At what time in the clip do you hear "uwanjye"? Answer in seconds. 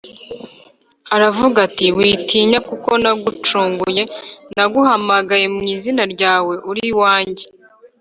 6.97-7.45